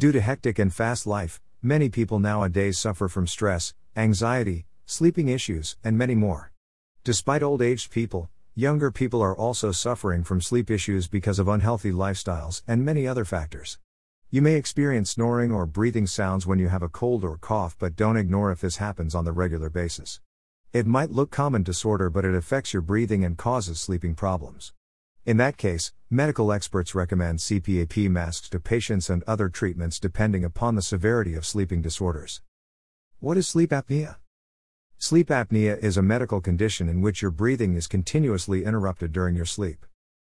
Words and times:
Due 0.00 0.12
to 0.12 0.20
hectic 0.22 0.58
and 0.58 0.72
fast 0.72 1.06
life, 1.06 1.42
many 1.60 1.90
people 1.90 2.18
nowadays 2.18 2.78
suffer 2.78 3.06
from 3.06 3.26
stress, 3.26 3.74
anxiety, 3.94 4.64
sleeping 4.86 5.28
issues, 5.28 5.76
and 5.84 5.98
many 5.98 6.14
more. 6.14 6.52
Despite 7.04 7.42
old 7.42 7.60
aged 7.60 7.90
people, 7.90 8.30
younger 8.54 8.90
people 8.90 9.20
are 9.20 9.36
also 9.36 9.72
suffering 9.72 10.24
from 10.24 10.40
sleep 10.40 10.70
issues 10.70 11.06
because 11.06 11.38
of 11.38 11.48
unhealthy 11.48 11.92
lifestyles 11.92 12.62
and 12.66 12.82
many 12.82 13.06
other 13.06 13.26
factors. 13.26 13.78
You 14.30 14.40
may 14.40 14.54
experience 14.54 15.10
snoring 15.10 15.52
or 15.52 15.66
breathing 15.66 16.06
sounds 16.06 16.46
when 16.46 16.58
you 16.58 16.68
have 16.70 16.82
a 16.82 16.88
cold 16.88 17.22
or 17.22 17.36
cough, 17.36 17.76
but 17.78 17.94
don't 17.94 18.16
ignore 18.16 18.50
if 18.50 18.62
this 18.62 18.78
happens 18.78 19.14
on 19.14 19.26
the 19.26 19.32
regular 19.32 19.68
basis. 19.68 20.18
It 20.72 20.86
might 20.86 21.10
look 21.10 21.30
common 21.30 21.62
disorder, 21.62 22.08
but 22.08 22.24
it 22.24 22.34
affects 22.34 22.72
your 22.72 22.80
breathing 22.80 23.22
and 23.22 23.36
causes 23.36 23.78
sleeping 23.78 24.14
problems. 24.14 24.72
In 25.26 25.36
that 25.36 25.58
case, 25.58 25.92
medical 26.08 26.50
experts 26.50 26.94
recommend 26.94 27.40
CPAP 27.40 28.08
masks 28.08 28.48
to 28.48 28.58
patients 28.58 29.10
and 29.10 29.22
other 29.24 29.50
treatments 29.50 30.00
depending 30.00 30.44
upon 30.44 30.76
the 30.76 30.82
severity 30.82 31.34
of 31.34 31.44
sleeping 31.44 31.82
disorders. 31.82 32.40
What 33.18 33.36
is 33.36 33.46
sleep 33.46 33.68
apnea? 33.68 34.16
Sleep 34.96 35.28
apnea 35.28 35.78
is 35.78 35.98
a 35.98 36.02
medical 36.02 36.40
condition 36.40 36.88
in 36.88 37.02
which 37.02 37.20
your 37.20 37.30
breathing 37.30 37.74
is 37.74 37.86
continuously 37.86 38.64
interrupted 38.64 39.12
during 39.12 39.36
your 39.36 39.44
sleep. 39.44 39.84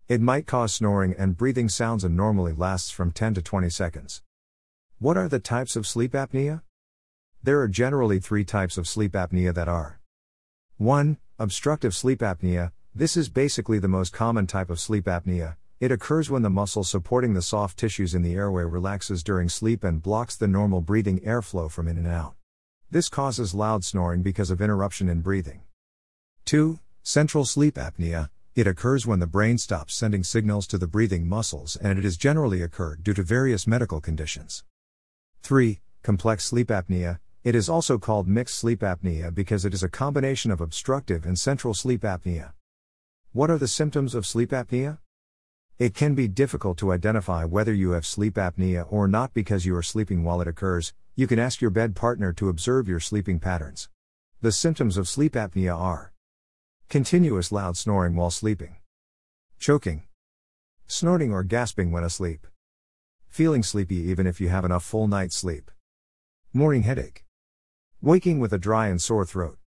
It 0.07 0.21
might 0.21 0.47
cause 0.47 0.73
snoring 0.73 1.13
and 1.17 1.35
breathing 1.35 1.67
sounds 1.67 2.05
and 2.05 2.15
normally 2.15 2.53
lasts 2.53 2.89
from 2.89 3.11
10 3.11 3.33
to 3.33 3.41
20 3.41 3.69
seconds. 3.69 4.21
What 4.99 5.17
are 5.17 5.27
the 5.27 5.39
types 5.39 5.75
of 5.75 5.85
sleep 5.85 6.13
apnea? 6.13 6.61
There 7.43 7.59
are 7.59 7.67
generally 7.67 8.19
three 8.19 8.45
types 8.45 8.77
of 8.77 8.87
sleep 8.87 9.11
apnea 9.11 9.53
that 9.53 9.67
are 9.67 9.99
1. 10.77 11.17
Obstructive 11.39 11.93
sleep 11.93 12.19
apnea. 12.19 12.71
This 12.97 13.15
is 13.15 13.29
basically 13.29 13.77
the 13.77 13.87
most 13.87 14.11
common 14.11 14.47
type 14.47 14.71
of 14.71 14.79
sleep 14.79 15.05
apnea. 15.05 15.57
It 15.79 15.91
occurs 15.91 16.31
when 16.31 16.41
the 16.41 16.49
muscle 16.49 16.83
supporting 16.83 17.35
the 17.35 17.43
soft 17.43 17.77
tissues 17.77 18.15
in 18.15 18.23
the 18.23 18.33
airway 18.33 18.63
relaxes 18.63 19.21
during 19.21 19.49
sleep 19.49 19.83
and 19.83 20.01
blocks 20.01 20.35
the 20.35 20.47
normal 20.47 20.81
breathing 20.81 21.19
airflow 21.19 21.69
from 21.69 21.87
in 21.87 21.99
and 21.99 22.07
out. 22.07 22.33
This 22.89 23.07
causes 23.07 23.53
loud 23.53 23.85
snoring 23.85 24.23
because 24.23 24.49
of 24.49 24.61
interruption 24.61 25.09
in 25.09 25.21
breathing. 25.21 25.61
2. 26.45 26.79
Central 27.03 27.45
sleep 27.45 27.75
apnea. 27.75 28.31
It 28.55 28.65
occurs 28.65 29.05
when 29.05 29.19
the 29.19 29.27
brain 29.27 29.59
stops 29.59 29.93
sending 29.93 30.23
signals 30.23 30.65
to 30.65 30.79
the 30.79 30.87
breathing 30.87 31.29
muscles 31.29 31.75
and 31.75 31.99
it 31.99 32.03
has 32.03 32.17
generally 32.17 32.63
occurred 32.63 33.03
due 33.03 33.13
to 33.13 33.21
various 33.21 33.67
medical 33.67 34.01
conditions. 34.01 34.63
3. 35.43 35.81
Complex 36.01 36.45
sleep 36.45 36.69
apnea. 36.69 37.19
It 37.43 37.53
is 37.53 37.69
also 37.69 37.99
called 37.99 38.27
mixed 38.27 38.55
sleep 38.55 38.79
apnea 38.79 39.31
because 39.31 39.65
it 39.65 39.75
is 39.75 39.83
a 39.83 39.87
combination 39.87 40.49
of 40.49 40.61
obstructive 40.61 41.27
and 41.27 41.37
central 41.37 41.75
sleep 41.75 42.01
apnea. 42.01 42.53
What 43.33 43.51
are 43.51 43.57
the 43.57 43.67
symptoms 43.67 44.15
of 44.15 44.25
sleep 44.25 44.51
apnea? 44.51 44.99
It 45.77 45.93
can 45.93 46.15
be 46.15 46.27
difficult 46.27 46.77
to 46.79 46.91
identify 46.91 47.43
whether 47.43 47.73
you 47.73 47.91
have 47.91 48.05
sleep 48.05 48.35
apnea 48.35 48.85
or 48.89 49.07
not 49.07 49.33
because 49.33 49.65
you 49.65 49.75
are 49.75 49.83
sleeping 49.83 50.23
while 50.23 50.41
it 50.41 50.47
occurs. 50.47 50.93
You 51.15 51.27
can 51.27 51.37
ask 51.37 51.61
your 51.61 51.69
bed 51.69 51.95
partner 51.95 52.33
to 52.33 52.49
observe 52.49 52.87
your 52.87 52.99
sleeping 52.99 53.39
patterns. 53.39 53.89
The 54.41 54.51
symptoms 54.51 54.97
of 54.97 55.07
sleep 55.07 55.33
apnea 55.33 55.75
are 55.77 56.13
Continuous 56.89 57.51
loud 57.51 57.75
snoring 57.75 58.15
while 58.15 58.31
sleeping. 58.31 58.77
Choking. 59.59 60.03
Snorting 60.85 61.33
or 61.33 61.43
gasping 61.43 61.91
when 61.91 62.05
asleep. 62.05 62.47
Feeling 63.27 63.61
sleepy 63.61 63.97
even 63.97 64.25
if 64.25 64.39
you 64.39 64.47
have 64.47 64.63
enough 64.63 64.85
full 64.85 65.07
night's 65.07 65.35
sleep. 65.35 65.69
Morning 66.53 66.83
headache. 66.83 67.25
Waking 68.01 68.39
with 68.39 68.53
a 68.53 68.57
dry 68.57 68.87
and 68.87 69.01
sore 69.01 69.25
throat. 69.25 69.57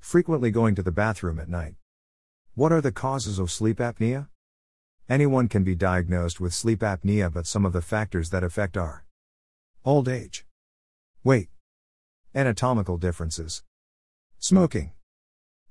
Frequently 0.00 0.50
going 0.50 0.74
to 0.74 0.82
the 0.82 0.90
bathroom 0.90 1.38
at 1.38 1.48
night. 1.48 1.76
What 2.54 2.72
are 2.72 2.80
the 2.80 2.90
causes 2.92 3.38
of 3.38 3.50
sleep 3.50 3.78
apnea? 3.78 4.28
Anyone 5.08 5.48
can 5.48 5.62
be 5.62 5.76
diagnosed 5.76 6.40
with 6.40 6.52
sleep 6.52 6.80
apnea, 6.80 7.32
but 7.32 7.46
some 7.46 7.64
of 7.64 7.72
the 7.72 7.80
factors 7.80 8.30
that 8.30 8.42
affect 8.42 8.76
are 8.76 9.04
old 9.84 10.08
age, 10.08 10.44
weight, 11.22 11.48
anatomical 12.34 12.96
differences, 12.96 13.62
smoking. 14.38 14.92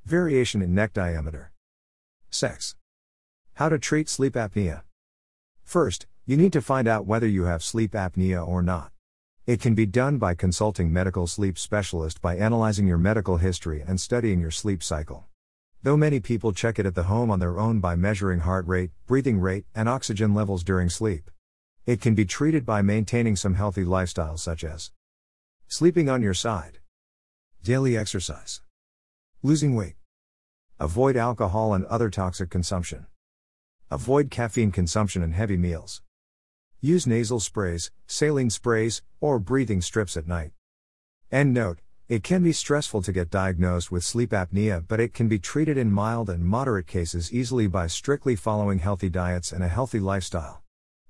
Variation 0.05 0.61
in 0.61 0.73
neck 0.73 0.93
diameter. 0.93 1.51
Sex. 2.29 2.75
How 3.55 3.67
to 3.69 3.77
treat 3.77 4.07
sleep 4.07 4.33
apnea. 4.33 4.83
First, 5.63 6.07
you 6.25 6.37
need 6.37 6.53
to 6.53 6.61
find 6.61 6.87
out 6.87 7.05
whether 7.05 7.27
you 7.27 7.43
have 7.43 7.61
sleep 7.61 7.91
apnea 7.91 8.47
or 8.47 8.61
not. 8.61 8.91
It 9.45 9.59
can 9.59 9.75
be 9.75 9.85
done 9.85 10.17
by 10.17 10.33
consulting 10.33 10.93
medical 10.93 11.27
sleep 11.27 11.59
specialist 11.59 12.21
by 12.21 12.37
analyzing 12.37 12.87
your 12.87 12.97
medical 12.97 13.37
history 13.37 13.83
and 13.85 13.99
studying 13.99 14.39
your 14.39 14.51
sleep 14.51 14.81
cycle. 14.81 15.28
Though 15.83 15.97
many 15.97 16.19
people 16.19 16.51
check 16.51 16.79
it 16.79 16.85
at 16.85 16.95
the 16.95 17.03
home 17.03 17.31
on 17.31 17.39
their 17.39 17.57
own 17.59 17.79
by 17.79 17.95
measuring 17.95 18.41
heart 18.41 18.67
rate, 18.67 18.91
breathing 19.07 19.39
rate, 19.39 19.65
and 19.73 19.87
oxygen 19.87 20.33
levels 20.33 20.63
during 20.63 20.89
sleep. 20.89 21.31
It 21.85 22.01
can 22.01 22.15
be 22.15 22.25
treated 22.25 22.65
by 22.65 22.81
maintaining 22.81 23.35
some 23.35 23.55
healthy 23.55 23.83
lifestyles 23.83 24.39
such 24.39 24.63
as 24.63 24.91
sleeping 25.67 26.09
on 26.09 26.21
your 26.21 26.33
side, 26.33 26.79
daily 27.63 27.97
exercise, 27.97 28.61
losing 29.41 29.75
weight, 29.75 29.95
Avoid 30.81 31.17
alcohol 31.17 31.73
and 31.73 31.83
other 31.87 32.09
toxic 32.09 32.49
consumption. 32.49 33.05
Avoid 33.91 34.31
caffeine 34.31 34.71
consumption 34.71 35.21
and 35.21 35.33
heavy 35.33 35.57
meals. 35.57 36.01
Use 36.79 37.05
nasal 37.05 37.41
sprays, 37.41 37.91
saline 38.07 38.49
sprays, 38.49 39.01
or 39.19 39.39
breathing 39.39 39.81
strips 39.81 40.15
at 40.15 40.25
night. 40.25 40.51
End 41.33 41.53
note 41.53 41.79
It 42.09 42.23
can 42.23 42.41
be 42.41 42.53
stressful 42.53 43.03
to 43.03 43.11
get 43.11 43.29
diagnosed 43.29 43.91
with 43.91 44.03
sleep 44.03 44.31
apnea, 44.31 44.83
but 44.87 44.99
it 44.99 45.13
can 45.13 45.27
be 45.27 45.37
treated 45.37 45.77
in 45.77 45.91
mild 45.91 46.27
and 46.27 46.43
moderate 46.43 46.87
cases 46.87 47.31
easily 47.31 47.67
by 47.67 47.85
strictly 47.85 48.35
following 48.35 48.79
healthy 48.79 49.09
diets 49.09 49.51
and 49.51 49.63
a 49.63 49.67
healthy 49.67 49.99
lifestyle. 49.99 50.63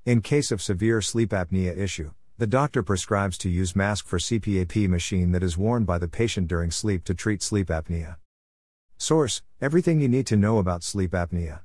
In 0.05 0.19
case 0.19 0.51
of 0.51 0.61
severe 0.61 0.99
sleep 0.99 1.29
apnea 1.29 1.77
issue, 1.77 2.11
the 2.37 2.47
doctor 2.47 2.83
prescribes 2.83 3.37
to 3.37 3.49
use 3.49 3.77
mask 3.77 4.07
for 4.07 4.19
CPAP 4.19 4.89
machine 4.89 5.31
that 5.31 5.41
is 5.41 5.57
worn 5.57 5.85
by 5.85 5.99
the 5.99 6.09
patient 6.09 6.49
during 6.49 6.69
sleep 6.69 7.05
to 7.05 7.13
treat 7.13 7.41
sleep 7.41 7.67
apnea. 7.69 8.17
Source 8.97 9.41
Everything 9.61 10.01
you 10.01 10.09
need 10.09 10.27
to 10.27 10.35
know 10.35 10.57
about 10.57 10.83
sleep 10.83 11.11
apnea. 11.11 11.61